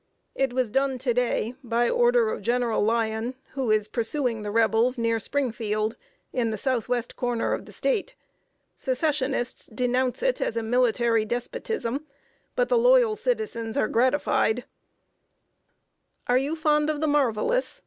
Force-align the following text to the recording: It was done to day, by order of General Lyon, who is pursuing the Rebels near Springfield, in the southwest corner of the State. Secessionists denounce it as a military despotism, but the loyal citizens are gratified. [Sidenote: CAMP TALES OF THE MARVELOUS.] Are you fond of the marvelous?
It 0.33 0.51
was 0.51 0.71
done 0.71 0.97
to 0.97 1.13
day, 1.13 1.53
by 1.63 1.87
order 1.87 2.29
of 2.31 2.41
General 2.41 2.81
Lyon, 2.83 3.35
who 3.53 3.69
is 3.69 3.87
pursuing 3.87 4.41
the 4.41 4.49
Rebels 4.49 4.97
near 4.97 5.19
Springfield, 5.19 5.95
in 6.33 6.49
the 6.49 6.57
southwest 6.57 7.15
corner 7.15 7.53
of 7.53 7.65
the 7.67 7.71
State. 7.71 8.15
Secessionists 8.73 9.67
denounce 9.67 10.23
it 10.23 10.41
as 10.41 10.57
a 10.57 10.63
military 10.63 11.23
despotism, 11.23 12.07
but 12.55 12.67
the 12.67 12.79
loyal 12.79 13.15
citizens 13.15 13.77
are 13.77 13.87
gratified. 13.87 14.63
[Sidenote: 16.25 16.25
CAMP 16.25 16.25
TALES 16.25 16.25
OF 16.25 16.25
THE 16.25 16.25
MARVELOUS.] 16.25 16.29
Are 16.29 16.37
you 16.39 16.55
fond 16.55 16.89
of 16.89 16.99
the 17.01 17.07
marvelous? 17.07 17.79